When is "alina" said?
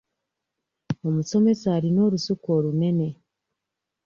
1.77-1.99